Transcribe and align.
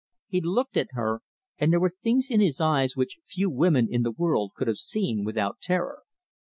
He 0.25 0.41
looked 0.41 0.77
at 0.77 0.93
her, 0.93 1.21
and 1.59 1.71
there 1.71 1.79
were 1.79 1.87
things 1.89 2.31
in 2.31 2.39
his 2.41 2.59
eyes 2.59 2.95
which 2.95 3.19
few 3.23 3.51
women 3.51 3.87
in 3.87 4.01
the 4.01 4.09
world 4.09 4.53
could 4.55 4.67
have 4.67 4.77
seen 4.77 5.23
without 5.23 5.61
terror. 5.61 5.99